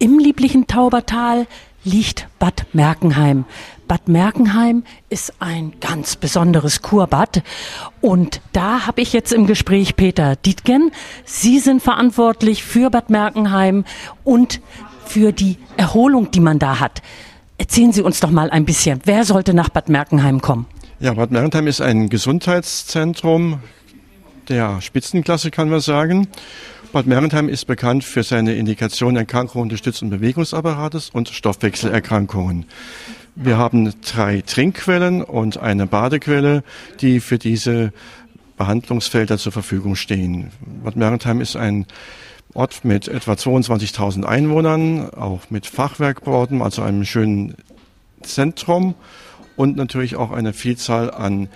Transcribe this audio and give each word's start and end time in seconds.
Im 0.00 0.20
lieblichen 0.20 0.68
Taubertal 0.68 1.48
liegt 1.82 2.28
Bad 2.38 2.66
Merkenheim. 2.72 3.46
Bad 3.88 4.06
Merkenheim 4.06 4.84
ist 5.08 5.32
ein 5.40 5.72
ganz 5.80 6.14
besonderes 6.14 6.82
Kurbad. 6.82 7.42
Und 8.00 8.40
da 8.52 8.86
habe 8.86 9.00
ich 9.00 9.12
jetzt 9.12 9.32
im 9.32 9.48
Gespräch 9.48 9.96
Peter 9.96 10.36
Dietgen. 10.36 10.92
Sie 11.24 11.58
sind 11.58 11.82
verantwortlich 11.82 12.62
für 12.62 12.90
Bad 12.90 13.10
Merkenheim 13.10 13.84
und 14.22 14.60
für 15.04 15.32
die 15.32 15.56
Erholung, 15.76 16.30
die 16.30 16.40
man 16.40 16.60
da 16.60 16.78
hat. 16.78 17.02
Erzählen 17.56 17.92
Sie 17.92 18.02
uns 18.02 18.20
doch 18.20 18.30
mal 18.30 18.50
ein 18.50 18.64
bisschen, 18.64 19.00
wer 19.04 19.24
sollte 19.24 19.52
nach 19.52 19.68
Bad 19.68 19.88
Merkenheim 19.88 20.40
kommen? 20.40 20.66
Ja, 21.00 21.14
Bad 21.14 21.32
Mergentheim 21.32 21.66
ist 21.66 21.80
ein 21.80 22.08
Gesundheitszentrum 22.08 23.58
der 24.48 24.80
Spitzenklasse, 24.80 25.50
kann 25.50 25.68
man 25.68 25.80
sagen. 25.80 26.28
Bad 26.90 27.06
Mergentheim 27.06 27.50
ist 27.50 27.66
bekannt 27.66 28.02
für 28.02 28.22
seine 28.22 28.54
Indikation 28.54 29.14
Erkrankungen 29.16 29.68
des 29.68 29.82
Bewegungsapparates 29.82 31.10
und 31.10 31.28
Stoffwechselerkrankungen. 31.28 32.64
Wir 33.34 33.58
haben 33.58 33.92
drei 34.00 34.40
Trinkquellen 34.40 35.22
und 35.22 35.58
eine 35.58 35.86
Badequelle, 35.86 36.64
die 37.02 37.20
für 37.20 37.36
diese 37.36 37.92
Behandlungsfelder 38.56 39.36
zur 39.36 39.52
Verfügung 39.52 39.96
stehen. 39.96 40.50
Bad 40.82 40.96
Mergentheim 40.96 41.42
ist 41.42 41.56
ein 41.56 41.84
Ort 42.54 42.86
mit 42.86 43.06
etwa 43.06 43.32
22.000 43.32 44.24
Einwohnern, 44.24 45.10
auch 45.10 45.50
mit 45.50 45.66
Fachwerkbauten, 45.66 46.62
also 46.62 46.80
einem 46.80 47.04
schönen 47.04 47.54
Zentrum 48.22 48.94
und 49.56 49.76
natürlich 49.76 50.16
auch 50.16 50.30
eine 50.30 50.54
Vielzahl 50.54 51.10
an 51.10 51.50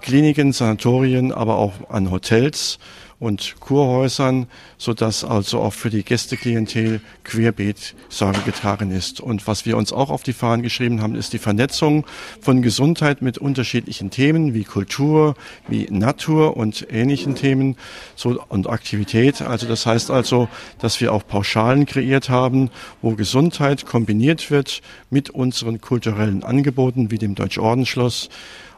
Kliniken, 0.00 0.52
Sanatorien, 0.52 1.32
aber 1.32 1.56
auch 1.56 1.90
an 1.90 2.10
Hotels 2.10 2.78
und 3.20 3.56
Kurhäusern, 3.60 4.46
so 4.78 4.94
dass 4.94 5.24
also 5.24 5.60
auch 5.60 5.74
für 5.74 5.90
die 5.90 6.02
Gästeklientel 6.02 7.02
querbeet 7.22 7.94
Sorge 8.08 8.40
getragen 8.40 8.90
ist. 8.90 9.20
Und 9.20 9.46
was 9.46 9.66
wir 9.66 9.76
uns 9.76 9.92
auch 9.92 10.08
auf 10.10 10.22
die 10.22 10.32
Fahnen 10.32 10.62
geschrieben 10.62 11.02
haben, 11.02 11.14
ist 11.14 11.34
die 11.34 11.38
Vernetzung 11.38 12.06
von 12.40 12.62
Gesundheit 12.62 13.20
mit 13.20 13.36
unterschiedlichen 13.36 14.10
Themen 14.10 14.54
wie 14.54 14.64
Kultur, 14.64 15.34
wie 15.68 15.86
Natur 15.90 16.56
und 16.56 16.86
ähnlichen 16.90 17.34
Themen 17.34 17.76
so, 18.16 18.42
und 18.48 18.68
Aktivität. 18.68 19.42
Also 19.42 19.68
das 19.68 19.84
heißt 19.84 20.10
also, 20.10 20.48
dass 20.78 21.00
wir 21.02 21.12
auch 21.12 21.26
Pauschalen 21.26 21.84
kreiert 21.84 22.30
haben, 22.30 22.70
wo 23.02 23.14
Gesundheit 23.14 23.84
kombiniert 23.84 24.50
wird 24.50 24.80
mit 25.10 25.28
unseren 25.28 25.82
kulturellen 25.82 26.42
Angeboten 26.42 27.10
wie 27.10 27.18
dem 27.18 27.34
Deutschordensschloss 27.34 28.30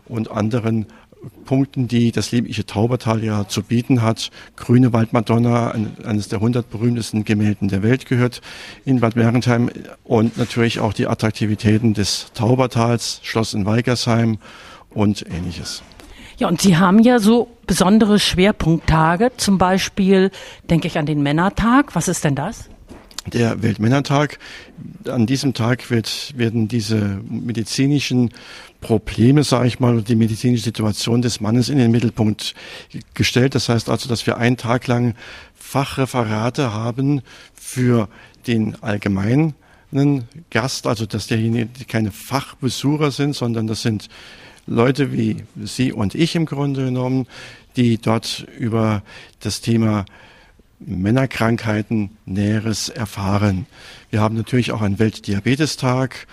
und 0.07 0.31
anderen 0.33 0.87
Punkten, 1.45 1.89
die 1.89 2.13
das 2.13 2.33
liebliche 2.33 2.67
Taubertal 2.67 3.23
ja 3.23 3.47
zu 3.47 3.63
bieten 3.63 4.03
hat. 4.03 4.31
Grüne 4.57 4.93
Waldmadonna, 4.93 5.75
eines 6.05 6.29
der 6.29 6.39
100 6.39 6.71
berühmtesten 6.71 7.25
Gemälden 7.25 7.69
der 7.69 7.83
Welt 7.83 8.07
gehört 8.07 8.41
in 8.85 9.01
Bad 9.01 9.17
Mergentheim 9.17 9.71
und 10.05 10.37
natürlich 10.37 10.81
auch 10.81 10.93
die 10.93 11.07
Attraktivitäten 11.07 11.95
des 11.95 12.33
Taubertals, 12.35 13.21
Schloss 13.23 13.55
in 13.55 13.67
Weigersheim 13.67 14.39
und 14.91 15.25
ähnliches. 15.31 15.83
Ja, 16.39 16.49
und 16.49 16.61
Sie 16.61 16.77
haben 16.77 16.99
ja 16.99 17.19
so 17.19 17.49
besondere 17.67 18.19
Schwerpunkttage, 18.19 19.33
zum 19.37 19.59
Beispiel 19.59 20.31
denke 20.71 20.89
ich 20.89 20.99
an 20.99 21.07
den 21.07 21.23
Männertag. 21.23 21.95
Was 21.95 22.09
ist 22.09 22.25
denn 22.25 22.35
das? 22.35 22.69
Der 23.27 23.63
Weltmännertag. 23.63 24.39
An 25.07 25.27
diesem 25.27 25.55
Tag 25.55 25.91
wird, 25.91 26.33
werden 26.37 26.69
diese 26.69 27.21
medizinischen 27.29 28.31
Probleme, 28.81 29.45
sage 29.45 29.69
ich 29.69 29.81
mal, 29.81 30.03
die 30.03 30.17
medizinische 30.17 30.65
Situation 30.65 31.23
des 31.23 31.41
Mannes 31.41 31.69
in 31.69 31.79
den 31.79 31.91
Mittelpunkt 31.91 32.55
gestellt. 33.15 33.55
Das 33.55 33.69
heißt 33.69 33.89
also, 33.89 34.09
dass 34.09 34.27
wir 34.27 34.39
einen 34.39 34.57
Tag 34.57 34.87
lang 34.87 35.15
Fachreferate 35.55 36.73
haben 36.73 37.23
für 37.55 38.09
den 38.47 38.83
allgemeinen 38.83 39.55
Gast, 40.51 40.87
also 40.87 41.05
dass 41.07 41.27
derjenige 41.27 41.69
keine 41.87 42.11
Fachbesucher 42.11 43.11
sind, 43.11 43.37
sondern 43.37 43.67
das 43.67 43.83
sind 43.83 44.09
Leute 44.67 45.13
wie 45.13 45.45
Sie 45.63 45.93
und 45.93 46.15
ich 46.15 46.35
im 46.35 46.47
Grunde 46.47 46.87
genommen, 46.87 47.27
die 47.77 47.99
dort 47.99 48.47
über 48.59 49.03
das 49.41 49.61
Thema 49.61 50.05
Männerkrankheiten 50.87 52.11
Näheres 52.27 52.89
erfahren. 52.89 53.67
Wir 54.11 54.21
haben 54.21 54.37
natürlich 54.37 54.73
auch 54.73 54.83
einen 54.83 54.99
Weltdiabetestag. 54.99 56.27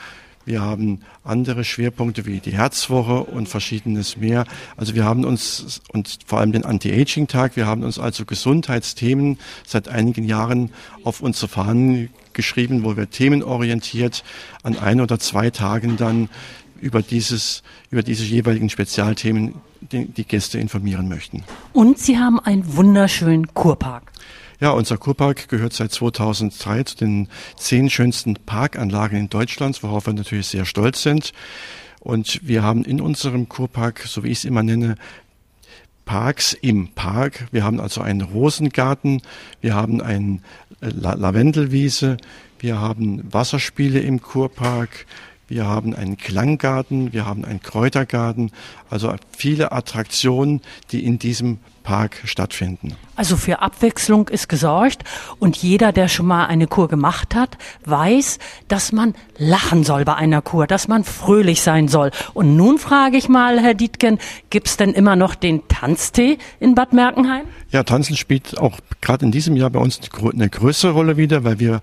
Wir 0.46 0.62
haben 0.62 1.02
andere 1.24 1.64
Schwerpunkte 1.64 2.26
wie 2.26 2.40
die 2.40 2.54
Herzwoche 2.54 3.24
und 3.24 3.48
verschiedenes 3.48 4.18
mehr. 4.18 4.46
Also 4.78 4.96
wir 4.96 5.06
haben 5.06 5.24
uns 5.24 5.82
und 5.90 6.20
vor 6.26 6.40
allem 6.40 6.52
den 6.52 6.66
Anti-Aging-Tag, 6.66 7.56
wir 7.56 7.68
haben 7.68 7.84
uns 7.84 8.00
also 8.00 8.26
Gesundheitsthemen 8.26 9.38
seit 9.66 9.90
einigen 9.90 10.24
Jahren 10.24 10.72
auf 11.04 11.22
unsere 11.22 11.50
Fahnen 11.50 12.10
geschrieben, 12.34 12.84
wo 12.84 12.98
wir 12.98 13.10
themenorientiert 13.10 14.24
an 14.64 14.78
ein 14.80 15.02
oder 15.02 15.20
zwei 15.20 15.52
Tagen 15.52 15.98
dann 15.98 16.30
über 16.82 17.02
dieses, 17.02 17.62
über 17.92 18.02
diese 18.02 18.24
jeweiligen 18.24 18.70
Spezialthemen 18.70 19.56
die, 19.92 20.06
die 20.06 20.26
Gäste 20.26 20.60
informieren 20.60 21.08
möchten. 21.08 21.44
Und 21.74 22.00
Sie 22.00 22.18
haben 22.18 22.40
einen 22.40 22.76
wunderschönen 22.76 23.54
Kurpark. 23.54 24.12
Ja, 24.60 24.72
unser 24.72 24.98
Kurpark 24.98 25.48
gehört 25.48 25.72
seit 25.72 25.92
2003 25.92 26.84
zu 26.84 26.98
den 26.98 27.30
zehn 27.56 27.90
schönsten 27.90 28.36
Parkanlagen 28.36 29.18
in 29.18 29.30
Deutschland, 29.30 29.82
worauf 29.84 30.08
wir 30.08 30.14
natürlich 30.14 30.48
sehr 30.48 30.66
stolz 30.66 31.02
sind. 31.02 31.32
Und 32.02 32.42
wir 32.44 32.62
haben 32.62 32.84
in 32.84 33.00
unserem 33.00 33.48
Kurpark, 33.48 34.02
so 34.06 34.24
wie 34.24 34.30
ich 34.30 34.40
es 34.40 34.46
immer 34.46 34.64
nenne, 34.64 34.96
Parks 36.04 36.54
im 36.54 36.90
Park. 36.90 37.48
Wir 37.52 37.64
haben 37.64 37.80
also 37.80 38.02
einen 38.02 38.22
Rosengarten, 38.22 39.22
wir 39.62 39.76
haben 39.76 40.02
eine 40.02 40.40
Lavendelwiese, 40.82 42.18
wir 42.58 42.82
haben 42.82 43.32
Wasserspiele 43.32 44.00
im 44.00 44.22
Kurpark, 44.22 45.06
wir 45.50 45.66
haben 45.66 45.94
einen 45.96 46.18
Klanggarten, 46.18 47.12
wir 47.12 47.26
haben 47.26 47.44
einen 47.44 47.62
Kräutergarten, 47.62 48.52
also 48.90 49.14
viele 49.36 49.72
Attraktionen, 49.72 50.62
die 50.92 51.04
in 51.04 51.20
diesem 51.20 51.58
Park 51.90 52.22
stattfinden. 52.26 52.96
Also 53.16 53.36
für 53.36 53.64
Abwechslung 53.64 54.28
ist 54.28 54.48
gesorgt 54.48 55.04
und 55.40 55.58
jeder, 55.58 55.92
der 55.92 56.08
schon 56.08 56.28
mal 56.28 56.46
eine 56.46 56.68
Kur 56.68 56.88
gemacht 56.88 57.34
hat, 57.34 57.58
weiß, 57.86 58.38
dass 58.68 58.92
man 58.92 59.16
lachen 59.40 59.84
soll 59.84 60.06
bei 60.06 60.14
einer 60.14 60.44
Kur, 60.44 60.68
dass 60.68 60.88
man 60.88 61.04
fröhlich 61.04 61.64
sein 61.64 61.88
soll. 61.88 62.12
Und 62.36 62.56
nun 62.56 62.78
frage 62.78 63.18
ich 63.18 63.28
mal, 63.28 63.60
Herr 63.60 63.74
Dietgen, 63.74 64.20
gibt's 64.52 64.78
denn 64.78 64.94
immer 64.94 65.16
noch 65.16 65.34
den 65.34 65.68
Tanztee 65.68 66.38
in 66.60 66.76
Bad 66.76 66.94
Merkenheim? 66.94 67.46
Ja, 67.72 67.82
Tanzen 67.82 68.16
spielt 68.16 68.60
auch 68.60 68.78
gerade 69.02 69.26
in 69.26 69.32
diesem 69.32 69.56
Jahr 69.56 69.72
bei 69.72 69.80
uns 69.80 70.00
eine 70.32 70.50
größere 70.50 70.92
Rolle 70.92 71.18
wieder, 71.18 71.44
weil 71.44 71.60
wir 71.60 71.82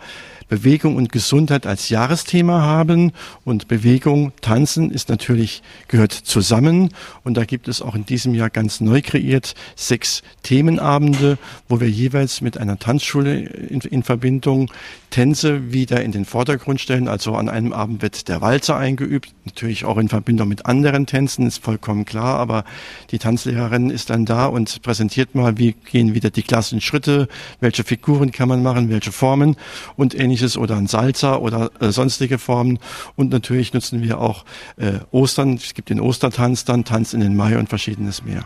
Bewegung 0.48 0.96
und 0.96 1.10
Gesundheit 1.10 1.66
als 1.66 1.88
Jahresthema 1.88 2.62
haben. 2.62 3.12
Und 3.44 3.68
Bewegung, 3.68 4.32
Tanzen 4.40 4.90
ist 4.90 5.08
natürlich, 5.08 5.62
gehört 5.88 6.12
zusammen. 6.12 6.90
Und 7.24 7.36
da 7.36 7.44
gibt 7.44 7.68
es 7.68 7.82
auch 7.82 7.94
in 7.94 8.06
diesem 8.06 8.34
Jahr 8.34 8.50
ganz 8.50 8.80
neu 8.80 9.02
kreiert 9.02 9.54
sechs 9.96 10.22
Themenabende, 10.42 11.38
wo 11.70 11.80
wir 11.80 11.88
jeweils 11.88 12.42
mit 12.42 12.58
einer 12.58 12.78
Tanzschule 12.78 13.40
in, 13.40 13.80
in 13.80 14.02
Verbindung 14.02 14.70
Tänze 15.08 15.72
wieder 15.72 16.02
in 16.02 16.12
den 16.12 16.26
Vordergrund 16.26 16.82
stellen. 16.82 17.08
Also 17.08 17.34
an 17.34 17.48
einem 17.48 17.72
Abend 17.72 18.02
wird 18.02 18.28
der 18.28 18.42
Walzer 18.42 18.76
eingeübt, 18.76 19.32
natürlich 19.46 19.86
auch 19.86 19.96
in 19.96 20.10
Verbindung 20.10 20.48
mit 20.48 20.66
anderen 20.66 21.06
Tänzen, 21.06 21.46
ist 21.46 21.64
vollkommen 21.64 22.04
klar. 22.04 22.38
Aber 22.38 22.64
die 23.10 23.18
Tanzlehrerin 23.18 23.88
ist 23.88 24.10
dann 24.10 24.26
da 24.26 24.44
und 24.44 24.82
präsentiert 24.82 25.34
mal, 25.34 25.56
wie 25.56 25.72
gehen 25.72 26.12
wieder 26.12 26.28
die 26.28 26.42
klassischen 26.42 26.82
Schritte, 26.82 27.28
welche 27.60 27.82
Figuren 27.82 28.32
kann 28.32 28.50
man 28.50 28.62
machen, 28.62 28.90
welche 28.90 29.12
Formen 29.12 29.56
und 29.96 30.14
ähnliches 30.14 30.58
oder 30.58 30.76
ein 30.76 30.88
Salsa 30.88 31.36
oder 31.36 31.70
äh, 31.80 31.90
sonstige 31.90 32.36
Formen. 32.36 32.78
Und 33.14 33.30
natürlich 33.30 33.72
nutzen 33.72 34.02
wir 34.02 34.20
auch 34.20 34.44
äh, 34.76 34.98
Ostern. 35.10 35.54
Es 35.54 35.72
gibt 35.72 35.88
den 35.88 36.00
Ostertanz, 36.00 36.66
dann 36.66 36.84
Tanz 36.84 37.14
in 37.14 37.20
den 37.20 37.34
Mai 37.34 37.56
und 37.56 37.70
verschiedenes 37.70 38.22
mehr. 38.22 38.44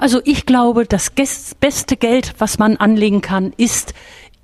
Also 0.00 0.22
ich 0.24 0.46
glaube, 0.46 0.86
das 0.86 1.10
beste 1.10 1.96
Geld, 1.96 2.34
was 2.38 2.58
man 2.58 2.78
anlegen 2.78 3.20
kann, 3.20 3.52
ist 3.58 3.92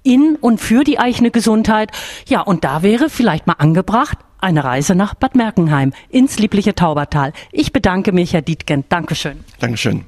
in 0.02 0.36
und 0.36 0.60
für 0.60 0.84
die 0.84 0.98
eigene 0.98 1.30
Gesundheit. 1.30 1.90
Ja, 2.28 2.42
und 2.42 2.62
da 2.62 2.82
wäre 2.82 3.08
vielleicht 3.08 3.46
mal 3.46 3.54
angebracht 3.54 4.18
eine 4.38 4.62
Reise 4.64 4.94
nach 4.94 5.14
Bad 5.14 5.34
Merkenheim 5.34 5.94
ins 6.10 6.38
liebliche 6.38 6.74
Taubertal. 6.74 7.32
Ich 7.52 7.72
bedanke 7.72 8.12
mich, 8.12 8.34
Herr 8.34 8.42
Dietgen. 8.42 8.84
Dankeschön. 8.90 9.44
Dankeschön. 9.58 10.04